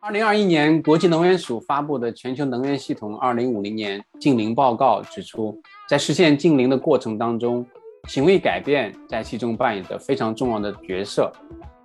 [0.00, 7.64] 二零二一年，国际能源署发布的《全球能源系统二零五零年净零报告》指出，在实现净零的过程当中，
[8.08, 11.30] 行为改变在其中扮演着非常重要的角色。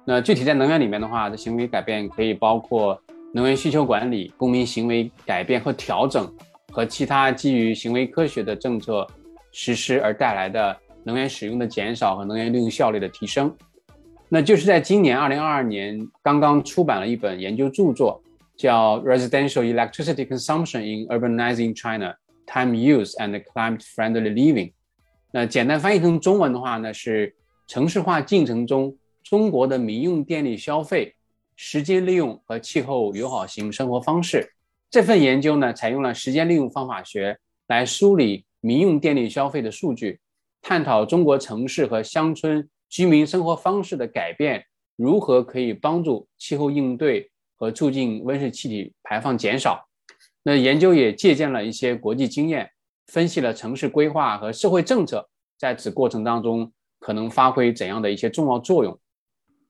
[0.06, 3.00] 那具体在能源里面的话，这行为改变可以包括
[3.34, 6.32] 能源需求管理、公民行为改变和调整，
[6.72, 9.06] 和其他基于行为科学的政策
[9.52, 13.54] 实施而带来的能源使用的减少和能源利用效率的提升。
[14.28, 18.22] 那就是在今年二零二二年刚刚出版了一本研究著作，
[18.58, 22.16] 叫《Residential Electricity Consumption in Urbanizing China:
[22.48, 24.70] Time Use and Climate-Friendly Living》。
[25.32, 27.36] 那简单翻译成中文的话呢，是
[27.68, 31.14] 城市化进程中中国的民用电力消费、
[31.56, 34.50] 时间利用和气候友好型生活方式。
[34.90, 40.20] 这份研究呢，采用了时间利用方法学来梳理民用电力消费的数据，
[40.64, 42.68] 探讨中国城市和乡村。
[42.96, 49.86] 居民生活方式的改变如何可以帮助气候应对和促进温室气体排放减少？
[50.44, 52.70] 那研究也借鉴了一些国际经验，
[53.08, 55.28] 分析了城市规划和社会政策
[55.60, 56.72] 在此过程当中
[57.02, 58.98] 可能发挥怎样的一些重要作用。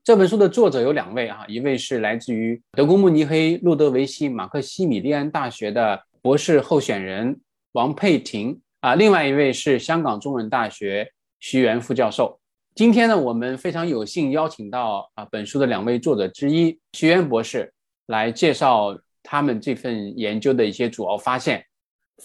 [0.03, 12.39] 这本书的作者有两位啊，一位是来自于德国慕尼黑路德维希马克西米利安大学的博士候选人王佩婷啊，另外一位是香港中文大学徐元副教授。
[12.75, 17.73] 今天呢，我们非常有幸邀请到啊本书的两位作者之一徐渊博士
[18.07, 21.65] 来介绍他们这份研究的一些主要发现。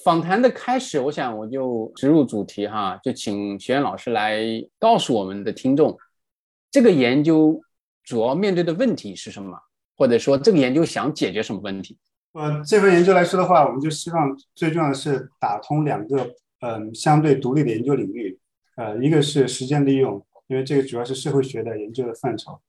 [0.02, 4.42] 访谈的开始，我想我就直入主题哈，就请徐渊老师来
[4.80, 5.96] 告诉我们的听众，
[6.68, 7.60] 这个研究
[8.02, 9.56] 主要面对的问题是什么，
[9.96, 11.96] 或者说这个研究想解决什么问题？
[12.32, 16.28] 呃，这份研究来说的话，我们就希望最重要的是打通两个
[16.62, 18.36] 嗯相对独立的研究领域，
[18.74, 20.20] 呃，一个是时间利用。
[20.50, 22.60] 因为这个主要是社会学的研究的范畴，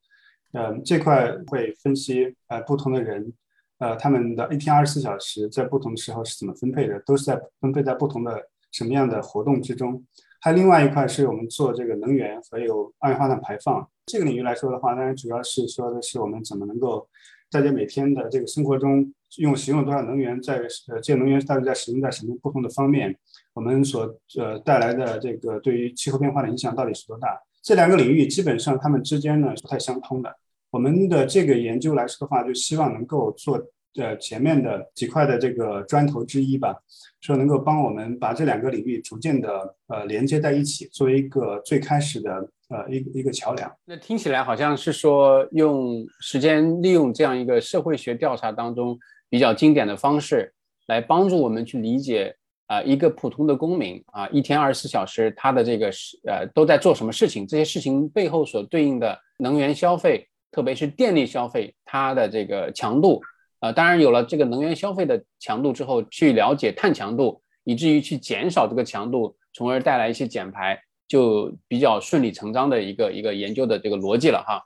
[0.54, 3.34] 嗯，这块会分析呃不同的人，
[3.80, 8.40] 呃他们的一天二十四小时在不同的时候是怎么分配的，都是在分配在不同的
[8.72, 10.06] 什么样的活动之中。
[10.40, 17.08] 还有另外一块是我们做这个能源和有二氧化碳排放这个领域来说的话，当然主要是说的是我们怎么能够
[17.50, 23.16] 大家每天的这个生活中用使用多少能源，在呃这个能源到底在使用在什么不同的方面，
[23.54, 24.04] 我们所
[24.38, 27.40] 呃带来的这个对于气候变化的影响到底是多大？
[27.62, 30.36] 这两个领域基本上它们之间呢是不太相通的。
[30.72, 33.62] 我们的这个研究来说的话，就希望能够做
[33.96, 36.76] 呃前面的几块的这个砖头之一吧，
[37.20, 42.32] 说能够帮我们把这两个领域逐渐的呃连接在一起，作为一个最开始的
[42.70, 43.70] 呃一一个桥梁。
[43.86, 48.98] 那听起来好像是说用时间利用这样一个社会学调查当中
[49.30, 50.54] 比较经典的方式
[50.88, 52.36] 来帮助我们去理解。
[52.72, 57.46] 啊，一个普通的公民啊，一天二十四小时，他的这个是呃都在做什么事情？
[57.46, 63.22] 这些事情背后所对应的能源消费，特别是电力消费，它的这个强度，
[63.60, 74.64] 呃，当然有了这个能源消费的强度之后，去了解碳强度，以至于去减少这个强度，从而带来一些减排，就比较顺理成章的一个一个研究的这个逻辑了哈。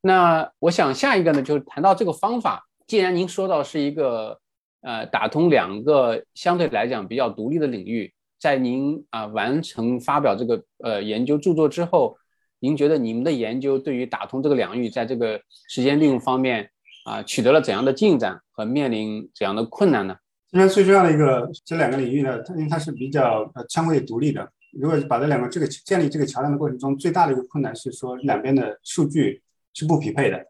[0.00, 4.38] 那我想下一个呢，就是谈到这个方法，既然您说到是一个。
[4.80, 12.16] 呃，打通两个相对来讲比较独立的领域，在您啊完成发表这个呃研究著作之后，
[12.60, 16.70] 您觉得你们的研究对于打通这个两域，在这个时间利用方面
[17.04, 20.16] 啊取得了怎样的进展和面临怎样的困难呢？
[20.50, 29.42] 现在最重要的一个这两个领域呢，它因为它是比较呃相对独立的，如果把这两个这个建立这个桥梁的过程中，最大的一个困难是说两边的数据
[29.74, 30.42] 是不匹配的。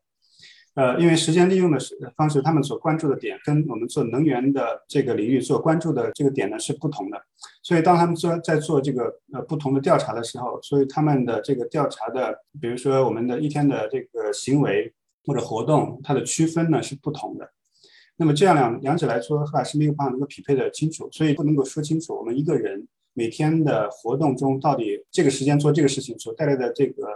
[0.78, 1.78] 呃，因为时间利用的
[2.14, 7.20] 方式，他们所关注的点跟我们做能源的这个领域所关注的这个点呢是不同的，
[7.64, 14.94] 所以当他们做在做这个呃不同的调查的时候，所以他们的这个调查的，比如说我们的一天的这个行为
[15.26, 17.50] 或者活动，它的区分呢是不同的。
[18.16, 22.86] 那么这样两两者来说的话是没有办法能够匹配的清楚，所以不能够说清楚我们一个人。
[23.18, 27.08] 每天的活动中，到底这个时间做这个事情所带来的这个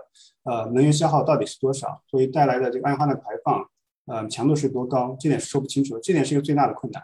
[0.42, 2.02] 呃能源消耗到底是多少？
[2.10, 3.64] 所以带来的这个二氧化碳排放，
[4.06, 5.16] 呃强度是多高？
[5.20, 7.00] 这点是说不清楚，这点是一个最大的困难。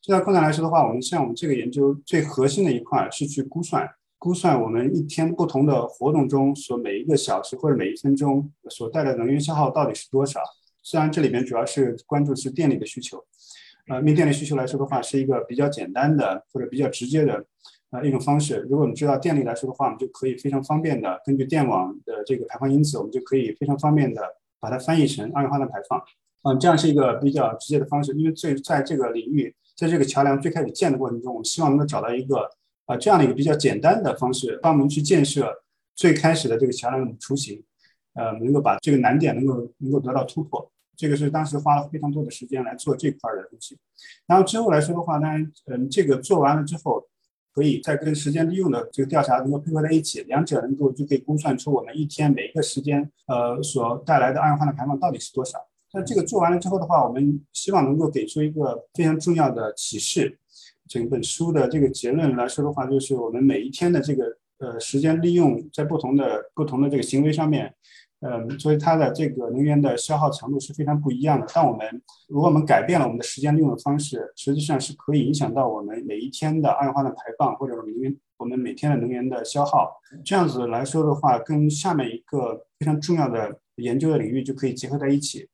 [0.00, 3.86] 最大困难来说的话，我们像我们这个研究最核心的一块是去估算，
[4.18, 10.40] 估算我们一天不同的活动中所每一个小时或者每一分钟所带来的能源消耗到底是多少？
[10.82, 13.22] 虽然这里面主要是关注是电力的需求，
[13.90, 17.44] 呃，面电力需求来说的话，是一个比较简单的或者比较直接的。
[17.90, 18.66] 啊，一种方式。
[18.68, 24.22] 如果我们知道电力来说的话，我们就可以非常方便的根据电网的这个排放因子，我们就可以非常方便的
[24.60, 26.02] 把它翻译成二氧化碳排放。
[26.42, 28.12] 嗯，这样是一个比较直接的方式。
[28.12, 32.50] 因为最在这个领域，在这个桥梁最开始建的过程中，我们希望能够找到一个
[32.84, 35.52] 啊这样的一个比较简单的方式，帮我们去建设
[35.94, 37.64] 最开始的这个桥梁的雏形，
[38.14, 40.70] 呃，能够把这个难点能够能够得到突破。
[40.96, 43.78] 这个是当时花了非常多的时间来做这块的东西。
[44.26, 47.08] 然后之后来说的话，当然，嗯，这个做完了之后，
[47.58, 55.58] 可以再跟时间利用的这个调查能够配合在一起，两者能够就可以估算出我们一天每一个时间呃所带来的二氧化碳排放到底是多少。
[55.92, 60.38] 那这个做完了之后的话，我们希望能够给出一个非常重要的启示。
[60.88, 67.74] 整本书的这个结论来说的话，就是我们每一天的这个呃时间利用在不同的不同的这个行为上面。
[68.20, 71.46] 嗯，所以它的这个能源的消耗强度是非常不一样的。
[71.54, 80.00] 但我们如果我们改变了我们的时间利用的方式，实际上是可以影响到我们每一天的二氧化碳排放，或者我们能源我们每天的能源的消耗。
[80.24, 85.48] 这样子来说的话，跟下面一个非常重要的研究的领域就可以结合在一起。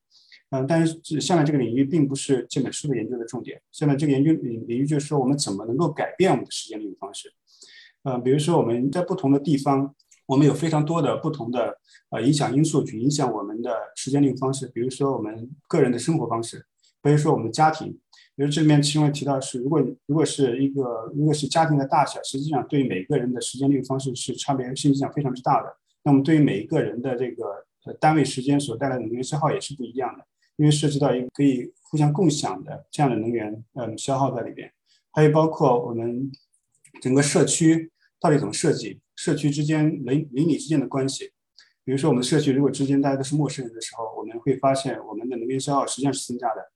[0.49, 3.61] 嗯，但是下面这个领域并不是这本书的研究的重点。
[3.73, 7.31] 下面这个研究领领域就是说，我们怎么能够改变我们的时间利用方式？
[8.05, 9.95] 嗯，比如说我们在不同的地方。
[10.27, 11.77] 我们有非常多的不同的
[12.11, 16.67] 呃影响因素去影响我们的时间利用方式，比如说我们个人的生活方式，
[17.03, 17.99] 比如说我们家庭。
[18.37, 25.77] 比如这里面其中提到是，如果如果是一个如果是家庭的大小，实际上对每个人的时间利用方式是差别是影响非常之大的。
[26.03, 30.27] 那么对于每一个人的这个呃单位时间所带来的能源消耗也是不一样的，
[30.57, 34.69] 因为涉及到一个可以互相共享的这样的能源嗯消耗在里边。
[35.13, 36.29] 还有包括我们
[37.01, 39.01] 整个社区到底怎么设计。
[39.17, 41.33] 社区之间邻邻里之间的关系，
[41.85, 46.71] 比如说我们社区如果之间大家都是陌生人的时候，我们会发现我们的能源消耗实际上是增加的。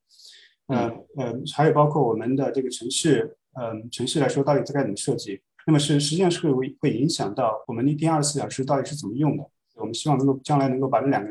[0.66, 5.40] 呃呃，还有包括我们的这个城市，嗯，城市来说到底该怎么设计？
[5.66, 9.44] 那么是实际上是会会影响到我们一天二十四小时到底是怎么用的。
[9.76, 11.30] 我们希望能够将来能够把这两个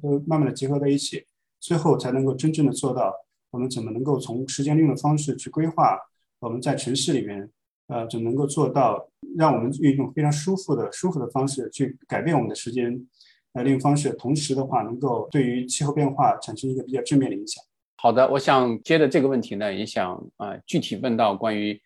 [0.00, 1.24] 都慢慢的结合在一起，
[1.60, 3.14] 最后才能够真正的做到
[3.50, 5.98] 我们怎么能够从时间利用的方式去规划
[6.40, 7.50] 我们在城市里面。
[7.92, 9.06] 呃，就能够做到，
[9.36, 12.98] 让我们用一种非常舒服的、舒服的方式去改变我们的时间
[13.52, 17.62] 呃利用方式，同时的话，能够对于气候变化产生一个比较正面的影响。
[17.96, 21.78] 好的，我想接着这个问题呢，也想啊具体问到关于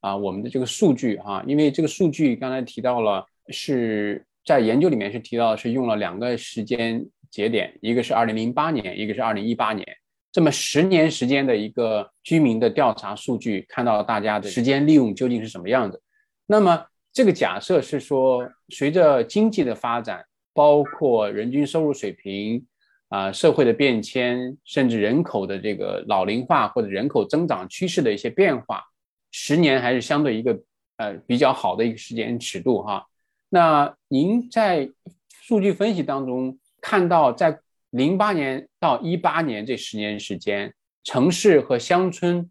[0.00, 9.86] 啊我们的这个数据哈，因为这个数据刚才提到了是在研究里面是提到是用了两个时间节点，一个是二零零八年，一个是二零一八年。
[10.34, 16.02] 这么十年时间的一个居民的调查数据，看到大家的时间利用究竟是什么样子？
[16.44, 22.66] 那么这个假设是说，随着经济的发展，包括人均收入水平
[23.10, 28.82] 啊、社会的变迁，甚至人口的这个老龄化或者人口增长趋势的一些变化，
[29.30, 30.58] 十年还是相对一个
[30.96, 33.06] 呃比较好的一个时间尺度哈。
[33.50, 34.90] 那您在
[35.30, 37.60] 数据分析当中看到在？
[37.94, 40.74] 零八年到一八年这十年时间，
[41.04, 42.50] 城市和乡村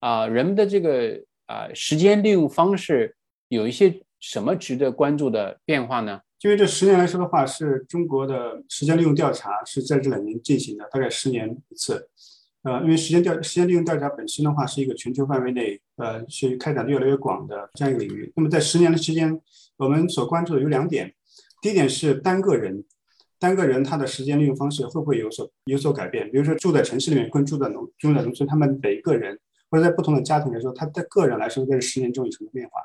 [0.00, 3.14] 啊，人们的这个啊时间利用方式
[3.46, 6.20] 有一些什么值得关注的变化呢？
[6.40, 12.08] 因为这十年来说的话，是中国的时间利用调查是在这两年进行的，大概十年一次。
[12.64, 18.32] 呃，因为时间调时间利用调查本身的话，是一个全球范围内呃是开展的越来越广的这样一个领域。
[18.34, 19.40] 那么在十年的时间，
[19.76, 21.14] 我们所关注的有两点，
[21.60, 22.82] 第一点是单个人。
[23.42, 26.30] 单个人他的时间利用方式会不会有所有所改变？
[26.30, 29.36] 比如说住在城市里面跟住在农住在农村，他们每一个人
[29.68, 32.80] 或者在不同的家庭来说，他的个人来说在十年中有什么变化？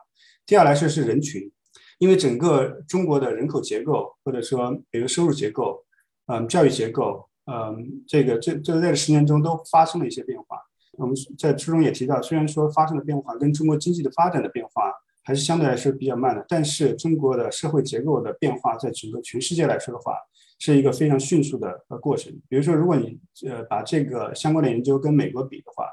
[0.48, 1.52] 第二来说是人群，
[2.00, 5.86] 因为整个中国的人口结构或者说比如收入结构，
[6.26, 10.58] 嗯，教育结构，嗯，这个这这在这十年中都发生了一些变化。
[10.94, 14.92] 我们在书中也提到，虽然说发生了变化跟中国经济的发展的变化
[15.24, 20.14] 还是相对来说比较慢的，但是中国的社会结构的变化在整个全世界来说的话。
[20.60, 22.32] 是一个非常迅速的呃过程。
[22.50, 25.86] 比如说，如果你呃把这个相关的研究跟美国比的话，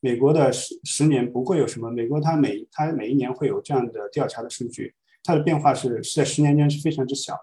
[0.00, 1.90] 美国的十十年不会有什么。
[1.90, 7.34] 美国它每它每一年会有这样的调查的数据，它的变化是是在十年间是非常之小。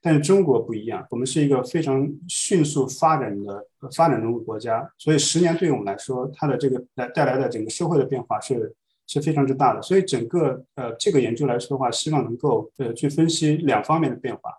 [0.00, 8.72] 但是中国不一样，我们是一个非常迅速发展的发展中的国家，所以十年对于我们来说，它的这个来带来的整个社会的变化是
[9.08, 9.82] 是非常之大的。
[9.82, 14.52] 所以整个呃这个研究来说的话，希望能够呃去分析两方面的变化。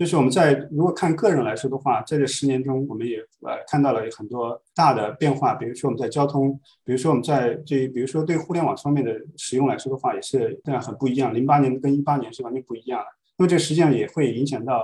[0.00, 5.52] 就是我们在如果看个人来说的话，在这十年中，我们也呃看到了很多大的变化。
[5.52, 11.34] 比如说我们在交通，比如说我们在这，比如说对互联网方面的使用来说的话，也是这样很不一样。
[11.34, 13.06] 零八年跟一八年是完全不一样的。
[13.36, 14.82] 那么这实际上也会影响到，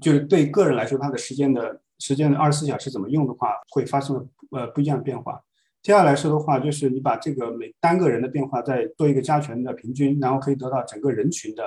[0.00, 5.42] 就是对个人来说，他的时间的时间的二十四小时怎么用的话，会发生呃不一样的变化。
[5.82, 11.64] 接下来说的话，就是你把这个每单个人的变化再做一个加权的平均，然后可以得到整个人群的。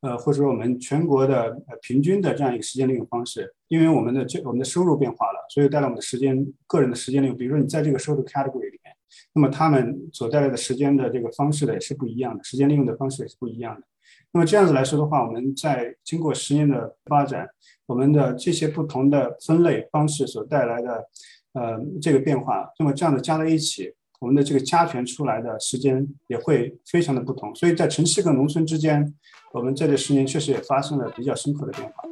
[0.00, 7.36] 呃，或者说我们全国的呃平均的这样一个时间利用方式，因为我们的这我们的收入变化了，所以带来我们的时间个人的时间利用。
[7.36, 8.94] 比如说你在这个收入 category 里面，
[9.34, 13.86] 那么他们所带来的时间的这个方式呢也是不一样的，时间利用的方式也是不一样的。
[14.32, 17.48] 那么这样子来说的话，我们在经过十年的发展，
[17.86, 21.04] 我们的这些不同的分类方式所带来的
[21.52, 27.54] 呃这个变化，那么这样的加在一起，我们的这个加权出来的时间也会非常的不同。
[27.54, 29.14] 所以在城市跟农村之间，
[29.50, 32.04] 我们这这十年确实也发生了比较深刻的变化。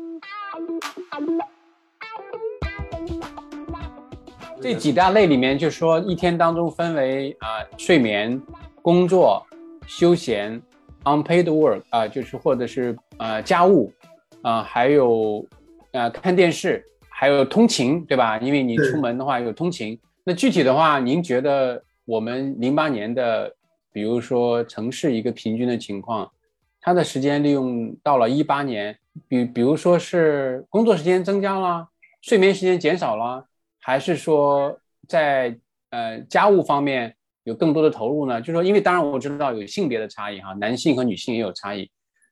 [4.58, 8.40] 这几大类里面，就说一天当中分为啊睡眠、
[8.80, 9.46] 工作、
[9.86, 10.60] 休闲、
[11.04, 13.92] unpaid work 啊，就是或者是呃家务
[14.40, 15.46] 啊，还有
[15.92, 18.38] 呃看电视，还有通勤，对吧？
[18.38, 19.98] 因为你出门的话有通勤。
[20.24, 23.54] 那具体的话，您觉得我们零八年的，
[23.92, 26.32] 比如说城市一个平均的情况，
[26.80, 28.98] 它的时间利用到了一八年，
[29.28, 31.86] 比比如说是工作时间增加了，
[32.22, 33.44] 睡眠时间减少了。
[33.78, 34.74] 还是说
[35.06, 35.54] 在
[35.90, 38.40] 呃家务方面有更多的投入呢？
[38.40, 41.90] 就是说，因为当然我知道有性别的差异哈，男性和女性也有差异。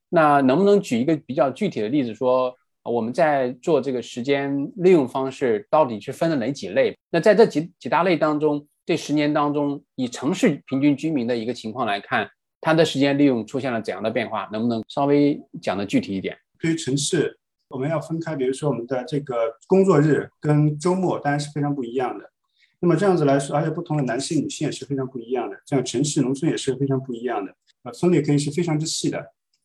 [0.09, 6.97] 那能不能举一个比较具体的例子，说我们在做这个时间利用方式到底是分了哪几类？
[7.11, 14.49] 那在这几几大类当中，这十年当中，以城市平均居民的一个情况来看，他的时间利用出现了怎样的变化？
[14.51, 16.39] 能不能稍微讲的具体一点？
[16.59, 17.39] 对于城市。
[17.69, 19.35] 我们要分开，比如说我们的这个
[19.67, 22.31] 工作日跟周末当然是非常不一样的。
[22.79, 25.57] 那么这样子来说，而且不同的男性、女性也是非常不一样的。
[25.67, 27.53] 像城市、农村也是非常不一样的。
[27.83, 29.21] 呃，分类可以是非常之细的。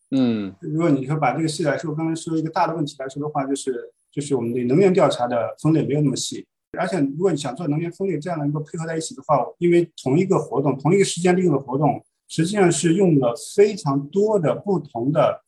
[0.10, 6.44] 嗯，如果你说把这个细来说，我刚才说一个大的问题来说的话，就是就是我们的能源调查的分类没有那么细。
[6.80, 15.42] 而且如果你想做能源分类，这样能够配合在一起的话，因为同一个活动、同一个时间利用的活动，实际上是用了非常多的不同的，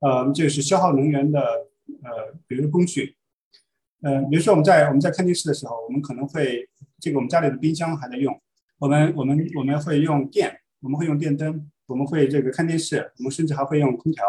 [0.00, 1.40] 呃，就是消耗能源的。
[2.02, 3.16] 呃，比如工具，
[4.02, 6.66] 呃，比如说我们在我们在看电视的时候，我们可能会
[7.00, 8.32] 这个我们家里的冰箱还在用，
[8.78, 14.24] 我们我们我们会用电，我们会用电灯，我们会这个看电视，我们甚至还会用空调，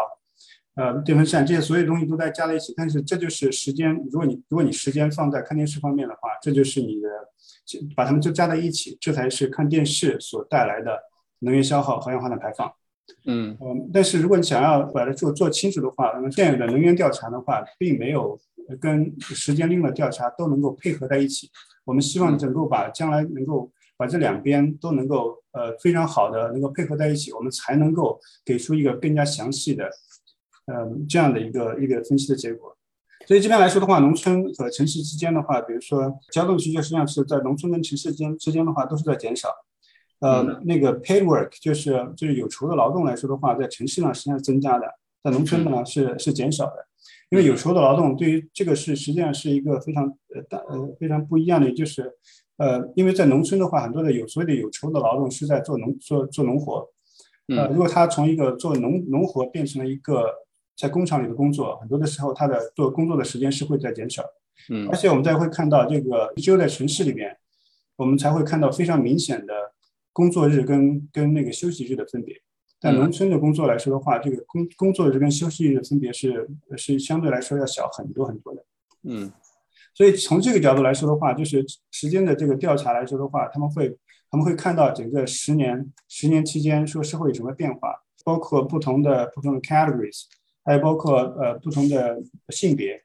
[0.74, 2.72] 呃，电风扇这些所有东西都在加在一起。
[2.76, 7.08] 但是这就是时间，如果你如果你时间放在看电视方面的话，这就是你的
[7.94, 10.98] 把它们就加在一起，这才是看电视所带来的
[11.40, 12.72] 能源消耗和二氧化碳排放。
[13.26, 18.38] 嗯嗯，但是如果你想要把它做做清楚的话，那么现有的能源调查的话，并没有
[18.80, 21.50] 跟时间利用的调查都能够配合在一起。
[21.84, 29.90] 我们希望能够把将来能够把这两边都能够呃非常好的能够配合在一起，我们才能够给出一个更加详细的
[30.66, 32.76] 嗯这样的一个一个分析的结果。
[33.26, 39.48] 所以这边来说的话，农村和城市之间的话，比如说交通需求实际上是在农村跟城市间之间的话都是在减少。
[40.18, 44.86] 呃，那个 paid work 就是就是有酬的劳动来说的话，在城市呢实际上是增加的，
[45.22, 46.86] 在农村呢是是减少的，
[47.30, 50.04] 因为有酬的劳动对于这个是实际上是一个非常
[50.34, 52.12] 呃大呃非常不一样的，就是
[52.56, 56.88] 呃因为在农村的话，很多的有所谓的有酬的劳动是在做农做做农活，
[57.48, 60.26] 呃如果他从一个做农农活变成了一个
[60.82, 64.24] 在工厂里的工作，很多的时候他的做工作的时间是会在减少，
[64.70, 67.36] 嗯，而且我们再会看到这个只有在城市里面，
[67.94, 69.52] 我们才会看到非常明显的。
[70.14, 72.36] 工作日跟跟那个休息日的分别，
[72.78, 76.46] 在农村的工作来说的话，这个工工作日跟休息日的分别是
[76.76, 78.62] 是相对来说要小很多很多的。
[79.04, 79.32] 嗯，
[79.94, 83.96] 所以从这个角度来说的话，就是时间的这个调查来说的话，他们会
[84.30, 90.24] 他们会看到整个十年十年期间说社会有什么变化，包括不同的不同的 categories，
[90.64, 93.02] 还有包括呃不同的性别，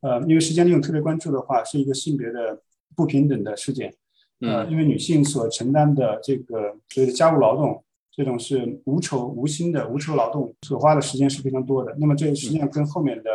[0.00, 2.60] 呃，因为时间利用特别关注的话，是一个性别的
[2.96, 3.94] 不平等的事件。
[4.40, 11.96] 呃，因为女性所承担的这个所谓的家务劳动，这种是无酬无薪的无酬劳动，所花的时间是非常多的。
[11.98, 13.30] 那么这实际上跟后面的，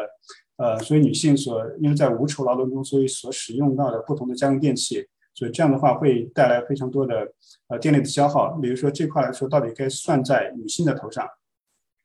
[0.58, 7.32] 呃，所以女性所因为在无酬劳动中，所以所使用到的不同的家用电器，所以这样的话会带来非常多的
[7.70, 8.52] 呃电力的消耗。
[8.62, 11.28] 比如说这块来说，到底该算在女性的头上，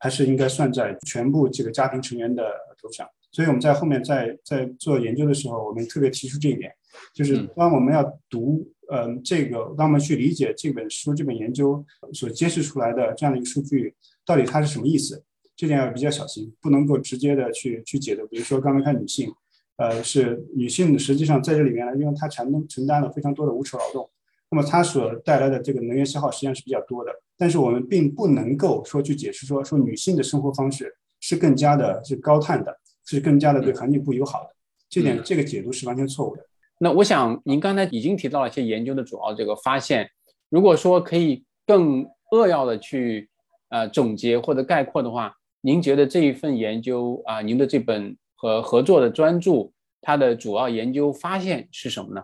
[0.05, 2.43] 还是应该算在全部这个家庭成员的
[2.79, 3.09] 头上？
[3.33, 6.71] 所以我们在后面在在做研究的时候，我们特别提出这一点，
[7.15, 8.71] 就是当我们要读。
[8.93, 11.83] 嗯，这个当我们去理解这本书、这本研究
[12.13, 13.95] 所揭示出来的这样的一个数据，
[14.27, 15.25] 到底它是什么意思？
[15.57, 18.27] 这点要比较小心，不能够直接的去去解读。
[18.27, 19.33] 比如说刚才看女性，
[19.77, 24.11] 呃，是女性实际上在这里面呢，因为她承担承担了非常多的无酬劳动，
[24.55, 27.11] 那么它所带来的这个能源消耗实际上是比较多的。
[27.37, 32.73] 但是我们并不能够说去解释说说女性的生活方式是更加的是高碳的，
[33.05, 34.51] 是更加的对环境不友好的。
[34.89, 36.47] 这点这个解读是完全错误的。
[36.79, 40.09] 那我想，您刚才已经提到了一些研究的主要这个发现。
[40.51, 43.29] 如果说可以更扼要的去
[43.71, 52.23] 呃总结或者概括的话，您觉得这一份研究啊，您的这本和合作的专著，它的主要研究发现是什么呢？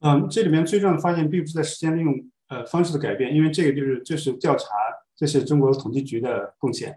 [0.00, 2.14] 嗯，这里面最重要的发现并不是在时间利用
[2.48, 4.68] 呃方式的改变，因为这个就是这是调查，
[5.16, 6.96] 这是中国统计局的贡献。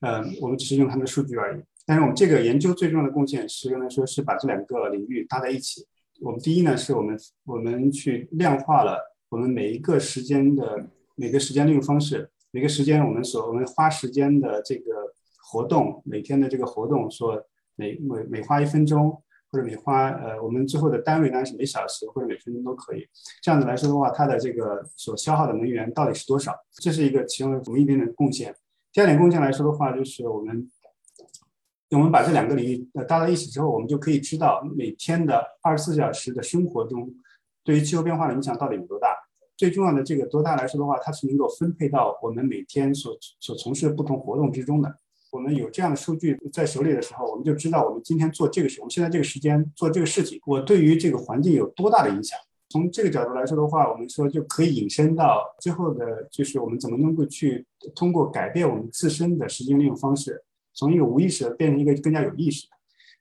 [0.00, 1.62] 嗯，我们只是用他们的数据而已。
[1.86, 5.86] 但是我们这个研究最重要的贡献是，用来说是把这两个领域搭在一起。
[6.20, 8.98] 我们第一呢，是我们我们去量化了
[9.30, 14.84] 我们每一个时间的每个时间利用方式，每个时间我们所我们花时间的这个
[15.42, 17.42] 活动，每天的这个活动，说
[17.74, 19.22] 每每每花一分钟。
[19.54, 23.06] 或者每花呃，我们最后的单位呢是每小时或者每分钟都可以。
[23.40, 26.52] 这样子来说的话，它的这个所消耗的能源到底是多少？
[26.72, 28.52] 这是一个其中我们一点的贡献。
[28.92, 30.68] 第二点贡献来说的话，就是我们
[31.90, 37.08] 我们把这两个领域呃搭到一起之后，我们就可以知道每天的二十四小时的生活中，
[37.62, 39.14] 对于气候变化的影响到底有多大。
[39.56, 44.92] 最重要的这个多大来说的话，它是能够分配到我们每天所所从事的不同活动之中的。
[45.34, 52.38] 我们有这样的数据在手里的时候，我们就知道我们今天做这个事，我们现在这个时间做这个事情，我对于这个环境有多大的影响。
[52.68, 60.40] 从这个角度来说的话，我们说就可以引申到最后的，就是我们怎么能够去通过改变我们自身的时间利用方式，
[60.72, 62.72] 从一个无意识的变成一个更加有意识的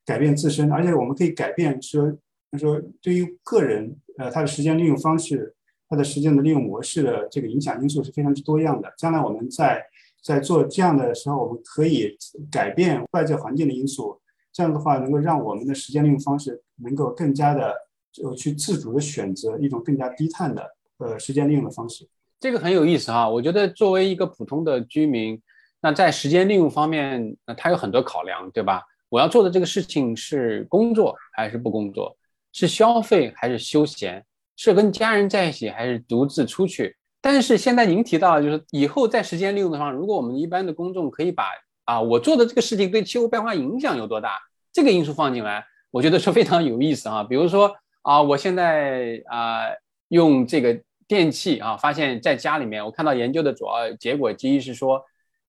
[0.05, 2.15] 改变自身，而且我们可以改变说，
[2.60, 5.55] 说对于个人，呃，他的时间利用方式，
[5.89, 8.93] 他的时间的利用模式的这个影响因素是非常之多样的。
[9.00, 9.84] 将来我们在
[10.24, 12.18] 在做这样的时候，我们可以
[12.50, 14.20] 改变外界环境的因素，
[14.53, 17.75] 这样的话能够让我们的时间利用方式能够更加的
[18.12, 20.65] 就去自主的选择一种更加低碳的
[21.00, 22.08] 呃时间利用的方式。
[22.39, 25.42] 这个很有意思哈，我觉得作为一个普通的居民，
[25.82, 28.82] 那在时间利用方面，那他有很多考量，对吧？
[29.10, 32.18] 我要做的这个事情是工作还是不工作？
[32.51, 34.25] 是消费还是休闲？
[34.56, 36.96] 是跟家人在一起还是独自出去？
[37.25, 41.46] 但是现在您提到，就是以后在时间利用的方，如果我们一般的公众可以把
[41.86, 44.38] 啊我做的这个事情对气候变化影响有多大
[44.74, 47.24] 这个因素放进来，我觉得是非常有意思啊。
[47.24, 49.62] 比如说啊，我现在啊
[50.10, 50.77] 用这个
[51.08, 55.01] 电器啊，发现在家里面，我看到研究的主要结果之一是说，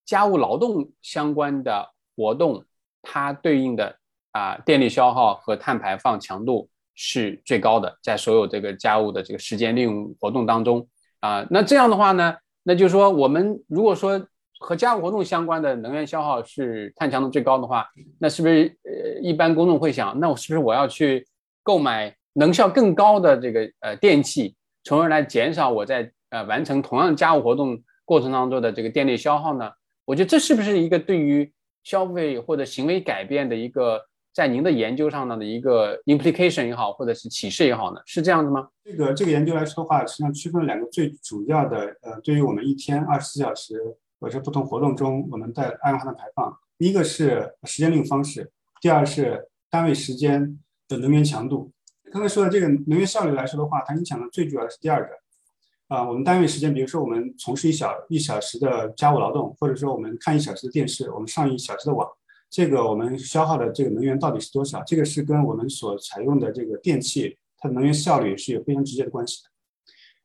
[0.04, 2.64] 家务劳动相关的活动，
[3.02, 3.96] 它对应的
[4.30, 10.86] 啊电力消耗和碳排放强度是最高的，在所有这个家务的这个时间利用活动当中。
[11.24, 14.22] 啊，那这样的话呢，那就是说，我们如果说
[14.60, 17.86] 和家务活动相关的能源消耗是碳强度最高的话，
[18.18, 21.26] 那是不是呃，一般公众会想，那我是不是我要去
[21.62, 29.70] 购买能效更高的这个呃电器，从而来减少我在呃完成同样家务活动过程当中的这个电力消耗呢？
[30.04, 31.50] 我觉得这是不是一个对于
[31.84, 33.98] 消费或者行为改变的一个？
[34.34, 38.68] 在您的研究上呢的一个 implication 也好，或者是启示也好呢，是这样的吗？
[38.82, 43.80] 这个这个研究来说的话，实际上区分了两个最主要的，呃，对于我们一天二十四小时
[44.18, 51.70] 或者不同活动中我们的二氧化碳排放，第一个是时间利用方式，第二是单位时间的能源强度。
[52.10, 62.08] 刚才说的这个能源效率来说的话，它影响的最主要的是第二个，啊，我们单位时间，比如说我们从事一小一小时的家务劳动，或者说我们看一小时的电视，我们上一小时的网。
[62.54, 64.80] 这个我们消耗的这个能源到底是多少？
[64.86, 69.50] 这个是跟我们所采用的这个电器它的能源效率是有非常直接的关系的。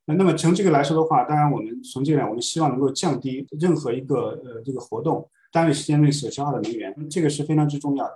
[0.06, 8.13] 那那么从这个来说的话，当然我们从这个我们希望能够降低任何一个呃这个活动单位时间内所消耗的能源，这个是非常之重要的。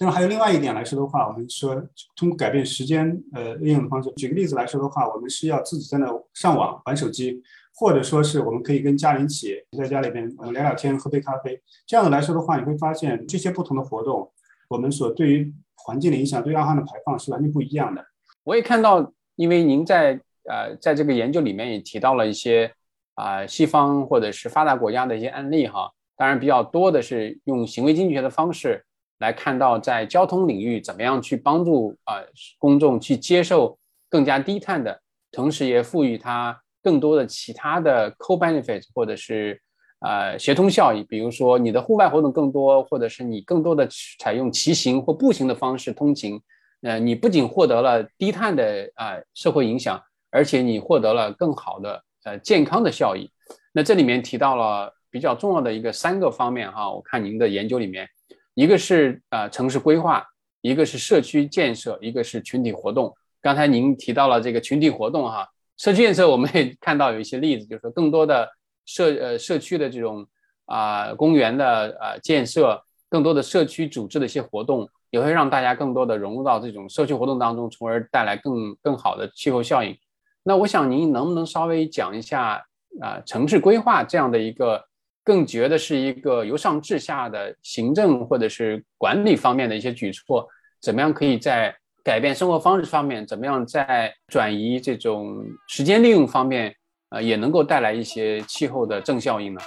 [0.00, 1.80] 那么还有另外一点来说的话，我们说
[2.16, 7.40] 通过改变时间呃利用的方式，举个例子来说的话，我们是要自己在那上网玩手机。
[7.74, 11.60] 或者说是我们可以跟家人一起在家里边，我们聊聊天，喝杯咖啡。
[11.86, 14.30] 这样的来说的话，你会发现这些不同的活动，
[14.68, 18.04] 我们所对于环境的影响，对二氧化碳的排放是完全不一样的。
[18.44, 22.72] 我也看到，因为您在呃在这个研究里面也提到了一些
[23.14, 25.90] 啊西方或者是发达国家的一些案例哈。
[26.14, 28.84] 当然比较多的是用行为经济学的方式
[29.18, 32.22] 来看到在交通领域怎么样去帮助啊
[32.58, 33.76] 公众去接受
[34.08, 35.00] 更加低碳的，
[35.32, 36.61] 同时也赋予它。
[36.82, 39.60] 更多的其他的 co-benefit 或者是
[40.00, 46.40] 呃协同效益，比如说你的户外活动更多，或者是你更多的采用骑行或步行的方式通勤，
[46.82, 53.30] 呃，你不仅获得了低碳的啊社会影响，而且你获得了更好的呃健康的效益。
[53.72, 58.08] 那这里面提到了比较重要的一个三个方面哈，我看您的研究里面，
[58.54, 60.26] 一个是呃城市规划，
[60.62, 63.14] 一个是社区建设，一个是群体活动。
[63.40, 65.48] 刚才您提到了这个群体活动哈。
[65.76, 68.48] 社区建设，我们也看到有一些例子，就是说更多的
[68.84, 70.26] 社呃社区的这种
[70.66, 79.96] 啊公园的呃建设，更多的社区组织的一些活动，也会让大家更多的融入到这种社区活动当中，从而带来更更好的气候效应。
[80.44, 82.64] 那我想您能不能稍微讲一下
[83.00, 84.84] 啊城市规划这样的一个
[85.24, 90.48] 更觉得是一个由上至下的行政或者是管理方面的一些举措，
[90.80, 91.74] 怎么样可以在
[92.04, 96.74] 改变生活方式方面，怎么样在转移这种时间利用方面，
[97.10, 99.60] 呃，也能够带来一些气候的正效应呢？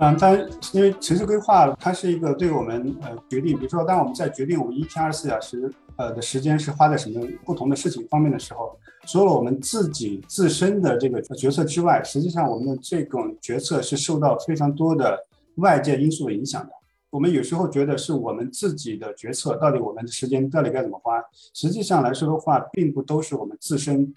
[0.00, 0.34] 嗯，但
[0.72, 15.18] 因为城市规划它是一个对我们呃决定，比如说当我们在决定我们一天二十四小时呃的时间是花在什么不同的事情方面的时候，除了我们自己自身的这个决策之外，实际上我们的这种决策是受到非常多的
[15.56, 16.72] 外界因素的影响的。
[17.14, 21.22] 我们有时候觉得是我们自己的决策，到底我们的时间到底该怎么花？
[21.52, 24.12] 实际上来说的话，并不都是我们自身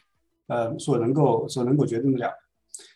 [0.48, 2.34] 呃所能够所能够决定得了。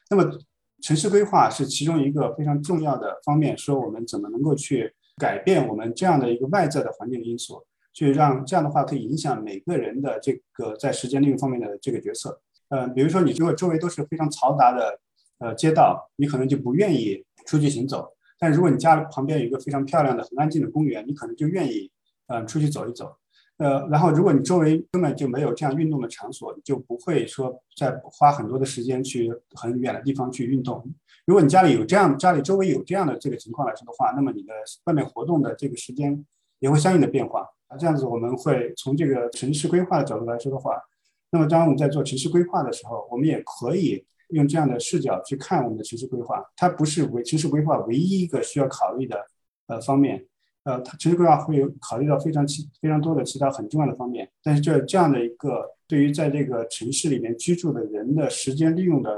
[0.10, 0.40] 那么。
[0.84, 12.42] 城市规划是其中一个非常重要的方面，说我们怎么能够去改变我们这样的一个外在的环境因素，去让这样的话可以影响每个人的这个在时间利用方面的这个决策。
[12.70, 15.00] 呃，比如说你如果周围都是非常嘈杂的
[15.38, 18.00] 呃街道，你可能就不愿意出去行走；
[18.42, 21.92] 但如果你家旁边有一个非常漂亮的、很安静的公园，你可能就愿意
[22.26, 23.16] 呃出去走一走。
[23.58, 30.84] 呃，然后如果你周围根本就没有这样运动的场所，你就不会说再花很多的时间去很远的地方去运动。
[31.28, 34.54] 如果你家里有这样，家里周围有这样的这个情况来说的话，那么你的
[34.86, 36.26] 外面活动的这个时间
[36.58, 37.48] 也会相应的变化。
[37.68, 40.82] 啊，这样子我们会从这个城市规划的角度来说的话，
[41.30, 46.44] 那么当我们在做城市规划的时候，我们也可以用这样的视角去看我们的城市规划。
[46.56, 49.26] 它不是为城市规划唯一一个需要考虑的
[49.67, 50.26] 呃方面。
[50.63, 59.10] 呃，它城市规划会有考虑到非常其非常多的其他很重要的方面，但是这这样的一个对于在这个城市里面居住的人的时间利用的，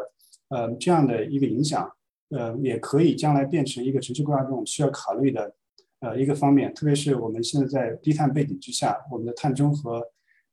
[0.47, 1.91] 呃，这样的一个影响，
[2.29, 5.53] 呃，也可以将来变成一个城市规划中需要考虑的，
[5.99, 6.73] 呃，一个方面。
[6.73, 10.01] 特别是我们现在在低碳背景之下，我们的碳中和，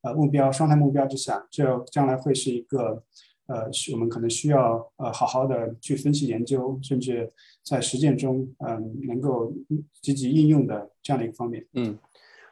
[0.02, 3.04] 呃，目标双碳目标之下，这将来会是一个。
[3.50, 7.28] 呃，我们可能需要呃好好的去分析研究，甚至
[7.64, 9.52] 在实践中，嗯，能够
[10.00, 11.66] 积极应用的这样的一个方面。
[11.72, 11.98] 嗯，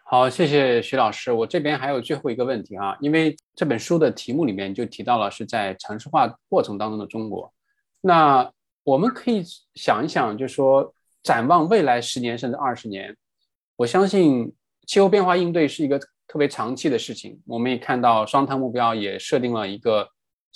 [0.03, 1.31] 好，谢谢徐老师。
[1.31, 7.53] 我这边还有最后一个问题啊，因为这本书的题目里面就提到了是在城市化过程当中的中国。
[8.01, 8.51] 那
[8.83, 9.45] 我们可以
[9.77, 13.17] 想一想，就是说展望未来十年甚至二十年，
[13.77, 14.53] 我相信
[14.89, 17.41] 气候变化应对是一个特别长期的事情。
[17.47, 20.09] 我们也看到双碳目标也设定了一个。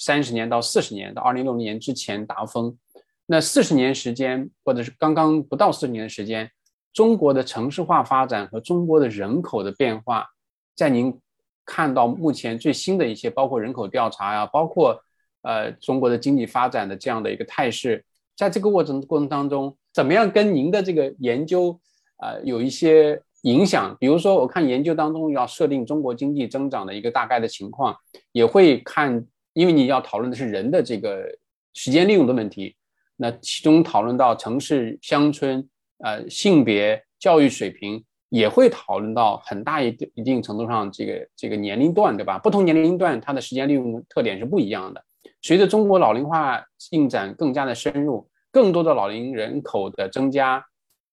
[0.04, 2.76] 三十年到四十年，到二零六零年之前达峰，
[3.24, 6.50] 那四十年时间，或者是刚刚不到四十年的时间，
[6.92, 10.26] 中国的城市化发展和中国的人口的变化，
[10.74, 11.16] 在您
[11.64, 15.00] 看到目前最新的一些，包括人口调查呀，包括
[15.42, 18.04] 呃中国的经济发展的这样的一个态势，
[18.36, 21.78] 在这个过程过程当中，怎么样跟您的这个研究
[22.16, 23.96] 啊有一些影响？
[24.00, 27.96] 比如说，我看研究当中要设定中国经济增长的一个大概的情况，
[28.32, 29.24] 也会看。
[29.54, 31.26] 因为你要讨论的是人的这个
[31.74, 32.74] 时间利用的问题，
[33.16, 42.38] 那其中讨论到城市、乡村、呃性别、教育水平，也会讨论到很大一一定程度上这个这个年龄段，对吧？
[42.38, 45.04] 不同年龄段它的时间利用特点是不一样的。
[45.42, 50.64] 随着中国老龄化进展更加的深入，更多的老龄人口的增加，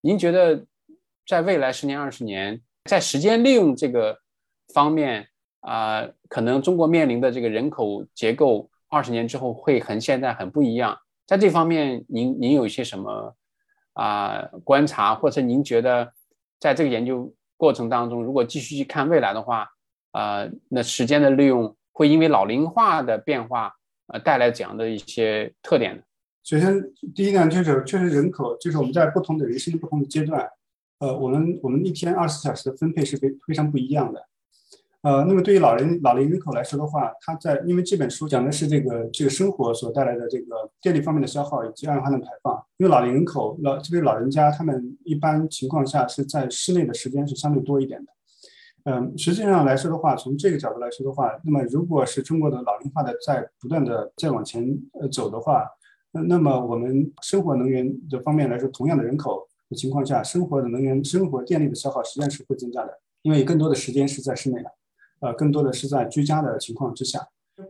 [0.01, 0.65] 您觉得
[1.27, 4.19] 在未来十年、二十年，在时间利用这个
[4.73, 5.27] 方面？
[5.61, 10.97] 啊，可能中国面临的这个人口结构，二十年之后会和现在很不一样。
[11.25, 13.35] 在这方面，您您有一些什么
[13.93, 16.11] 啊观察，或者您觉得
[16.59, 19.67] 在这个研究过程当中，如果继续去看未来的话，
[20.11, 23.71] 啊，那时间的利用会因为老龄化的变化，
[24.07, 26.01] 呃，带来怎样的一些特点呢？
[26.43, 26.81] 首先，
[27.13, 30.49] 第一呢，就是确实人口，就是我们在不同的人生不同的阶段，
[30.97, 34.25] 呃，我们我们一天二十四小时的分配是非非常不一样的。
[35.01, 42.53] 呃，那么对于老人老龄人口来说的话，他在因为这本书讲的是这个这个生活所带来的这个电力方面的消耗以及二氧化碳排放。
[42.77, 48.11] 因为老龄人口老这个老人家他们一般情况下是在室内的时间是相对多一点的。
[48.91, 55.65] 嗯，实际上来说的话，从这个角度来说的话，那么如果是中国的老龄化的在不断的在往前呃走的话，
[56.11, 64.69] 那那么我们生活能源的方面来说，同样的人口的情况下，生活的能源生活电力的消耗实际上是会增加的，因为更多的时间是在室内的。
[65.21, 67.19] 呃，更多的是在居家的情况之下，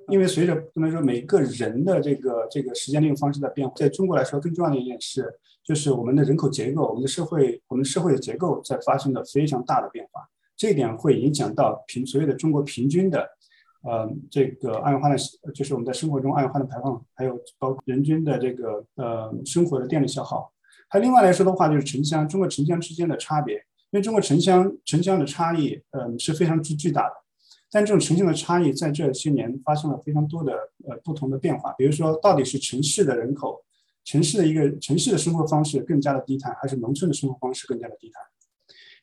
[0.07, 5.33] 因为随着不能说每个人的这个这个时间利用方式在变化，在中国来说，更重要的一点是，
[5.63, 10.21] 就是我们的人口结构，我们的社会，我们社会的结构在发生了非常大的变化，
[10.55, 13.27] 这一点会影响到平所谓的中国平均的，
[13.83, 15.17] 呃，这个二氧化碳，
[15.55, 20.51] 就是我们在生活中二氧化碳排放，还有包括人均的这个呃生活的电力消耗。
[20.87, 23.55] 还另外来说的话，就是城乡，中国城乡之间的差别，
[23.91, 27.13] 因为中国城乡城乡的差异，嗯，是非常之巨大的。
[27.71, 30.53] 但这种呈现的差异在这些年发生了非常多的
[30.87, 33.63] 呃不同的变化，比如说到底是城市的人口，
[34.03, 38.23] 城市的一个城市的生活方式更加的低碳，还是农村的生活方式更加的低碳？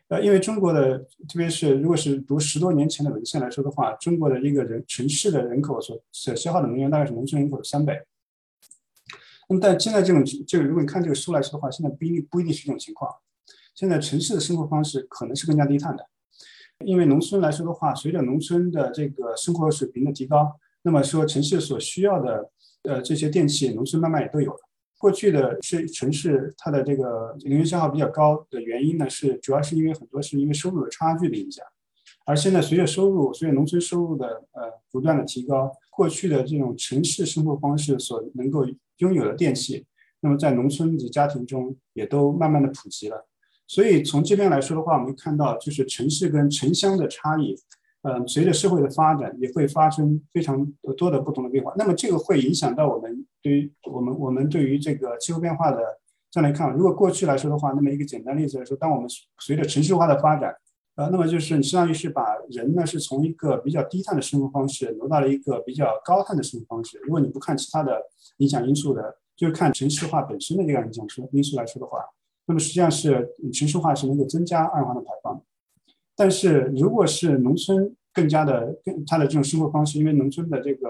[0.08, 8.00] 呃，因为中国的特别是如果是读十多年前的文献来说的话，中国的一个人城市的人口所所消耗的能源大概是农村人口的三倍。
[9.48, 13.10] 那么但现在这种这个，如果你看这个书来说的话，现在不一定不一定是这种情况。
[13.74, 16.08] 现在城市的生活方式可能是更加低碳的，
[16.84, 22.50] 因为农村来说的话，随着农村的这个生活水平的提高，那么说城市所需要的
[22.82, 24.58] 呃这些电器，农村慢慢也都有了。
[24.98, 31.64] 过去的是城市它的这个能源消耗比较高的原因呢，是主要是因为很多是因为收入的差距的影响。
[32.24, 38.66] 而现在随着收入，随着农村收入的呃不断的提高，过去的这种城市生活方式所能够
[38.98, 39.84] 拥有的电器，
[40.20, 43.26] 那么在农村及家庭中也都慢慢的普及了。
[43.66, 47.56] 所以从这边来说的话，我们看到就是城市跟城乡的差异，
[48.02, 50.64] 嗯，随着社会的发展也会发生非常
[50.96, 51.72] 多的不同的变化。
[51.76, 55.78] 那么这个会影响到我们对于我们我们对于这个气候变化的
[56.30, 56.72] 这样来看。
[56.72, 60.54] 如果过去来说的话，那么一个简单例子来说，当我们随着城市化的发展，
[60.94, 67.00] 呃，那么就是你相当于是把人呢是从一个比较低碳的生活方式挪到了一个比较高碳的生活方式。
[67.02, 68.00] 如果你不看其他的
[68.36, 71.98] 影响因素的，就是看城市化本身的这个影响因素来说的话。
[72.46, 75.42] 那么实际上是城市化是能够增加二氧化碳排放，
[76.14, 80.88] 但是如果是农村更加的更它的这种生活方式，因为农村的这个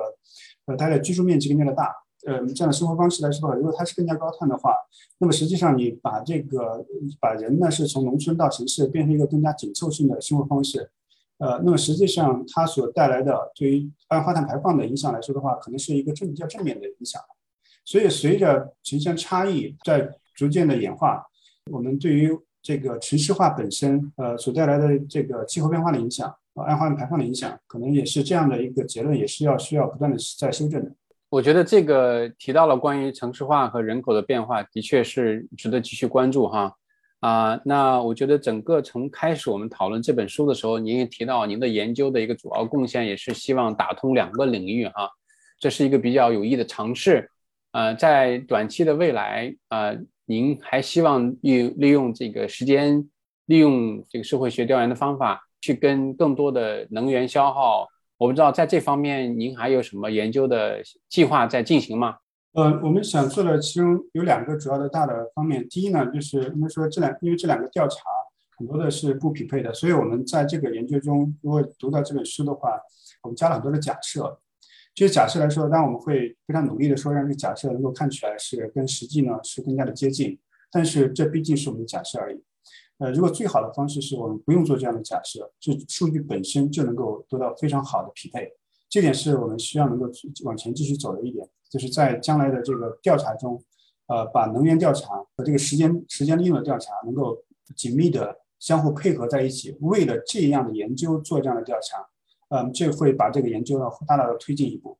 [0.66, 1.92] 呃它的居住面积更加的大，
[2.26, 4.74] 呃这样的生活方式来说的话，如果它是更加高碳的话，
[5.18, 6.84] 那么实际上你把这个
[7.18, 10.90] 把人呢是从农村到城市变成一个更加紧凑性的生活方式，
[11.38, 17.20] 呃那么实际上它所带来的对于二氧化碳排放的影响来说的话，可能是一个正比较正面的影响，
[17.84, 21.24] 所以随着城乡差异在逐渐的演化。
[21.70, 22.30] 我们对于
[22.62, 30.90] 这个城市化本身，呃，所带来的这个气候变化的影响，呃，二氧化碳排放的影响，可能也是这样的一个结论，也是要需要不断的在修正的。
[31.28, 36.72] 我觉得这个提到了关于城市化和人口的变化，的确是值得继续关注哈。
[37.20, 45.10] 啊，那我觉得整个从开始我们讨论这本书的时候，您也提到您的研究的一个主要贡献，也是希望打通两个领域哈，
[45.58, 47.28] 这是一个比较有益的尝试。
[47.72, 49.98] 呃，在短期的未来，呃。
[50.28, 53.08] 您还希望利利用这个时间，
[53.46, 57.86] 利用这个社会学调研的方法，去跟更多的能源消耗？
[58.18, 62.16] 我不知道在这方面您还有什么研究的计划在进行吗？
[62.54, 65.64] 呃，我们想做的其中有两个主要的大的方面。
[65.68, 68.02] 第一呢，就是应该说这两，因为这两个调查
[68.56, 72.70] 很多的是不匹配的，所以我们在这个研究中，如果读到这本书的话，
[73.22, 74.40] 我们加了很多的假设。
[74.96, 80.38] 就假设来说，当然我们会非常努力的说，让这个假设能够看起来是跟实际呢是更加的接近。
[80.72, 82.42] 但是这毕竟是我们的假设而已。
[82.98, 88.50] 呃，如果最好的方式是我们不用做这样的假设，就数据本身就能够得到非常好的匹配。
[88.88, 90.10] 这点是我们需要能够
[90.44, 93.62] 往前继续走的一点，就是在将来的这个调查中，
[94.06, 97.36] 呃，把能源调查和这个时间时间利用的调查能够
[97.76, 102.06] 紧密的相互配合在一起，为了这样的研究做这样的调查。
[102.48, 104.98] 嗯，这会把这个研究呢大大的推进一步。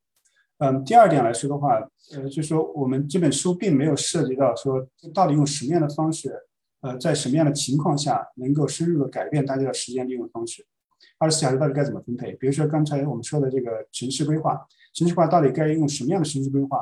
[0.59, 1.79] 嗯，第二点来说的话，
[2.15, 6.35] 呃，就是说我们这本书并没有涉及到说到底用什么样的方式，
[6.81, 10.65] 呃，在什么样的情况下能够深入的改变大家的时间利用方式，
[11.19, 12.33] 二十四小时到底该怎么分配？
[12.37, 16.81] 比如说刚才我们说的这个城市规划，城市规划到底该用什么样的城市规划？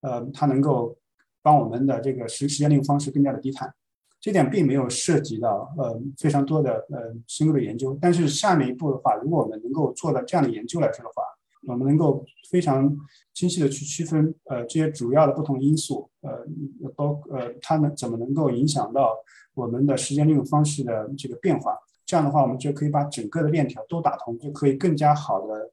[0.00, 0.96] 呃，它能够
[1.42, 3.72] 帮我们的这个时时间利用方式更加的低碳。
[4.20, 11.22] 这点并没有涉及到呃非常多的呃深入的研究，但是下面一步的话，如果我们能够做到这样的研究来说的话，
[11.66, 12.94] 我们能够非常
[13.32, 16.46] 清晰的去区分呃这些主要的不同因素，呃
[16.94, 19.14] 包呃它能怎么能够影响到
[19.54, 25.70] 我们的时间利用方式的这个变化，这样的话我们就可以把整个的链条都打通，就可以更加好的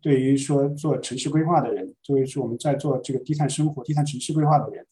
[0.00, 4.86] 对于说做城市规划的人，作为是我们在做这个低碳生活、低碳城市规划的人。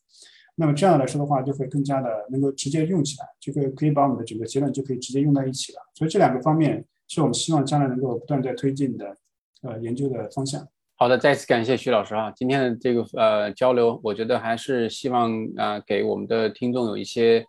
[0.61, 5.79] 那么这样来说的话，就会更加的能够直接用起来，就可以可以把我们的整个结论就可以直接用在一起了。
[5.95, 9.17] 所以这两个方面是我们希望将来能够不断在推进的，
[9.63, 10.67] 呃，研究的方向。
[10.97, 17.47] 好的，再次感谢徐老师啊，今天的这个呃交流，我觉得还是希望啊给我们的听众有一些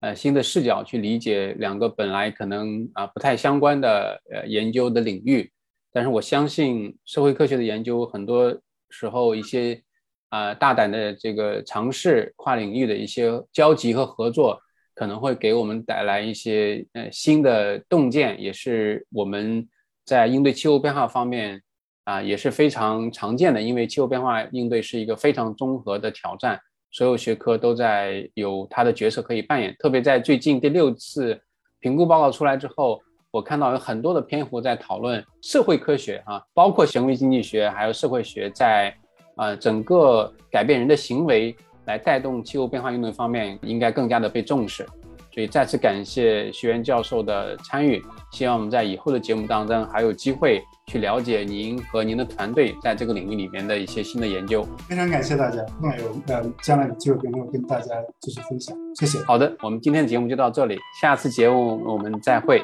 [0.00, 5.50] 呃新的视角去理解两个本来可能啊不太相关的呃研究的领域，
[5.90, 8.54] 但是我相信社会科学的研究很多
[8.90, 9.82] 时候一些。
[10.30, 14.60] 啊，大胆的这个尝试，跨领域的一些交集和合作，
[14.94, 19.68] 可能会给我们带来一些呃新的洞见，也是我们
[20.04, 21.60] 在应对气候变化方面
[22.04, 23.60] 啊也是非常常见的。
[23.60, 26.60] 因为气候变化应对是一个非常综合的挑战，
[26.92, 29.74] 所有学科都在有它的角色可以扮演。
[29.80, 31.40] 特别在最近第六次
[31.80, 38.96] 评估报告出来之后，我看到有很多的篇幅在讨论社会科学啊，包括行为经济学还有社会学在。
[39.40, 44.86] 啊，整个改变人的行为来带动气候变化运动方面，应该更加的被重视。
[45.32, 54.66] 所以再次感谢徐源教授的参与，希望我们在以后的节目当中还有机会去了解您和您的团队在这个领域里面的一些新的研究。
[54.86, 59.18] 非常感谢大家，那有呃将来有机会跟跟大家继续分享，谢谢。
[59.20, 62.62] 好的，我们今天的节目就到这里，下次节目我们再会。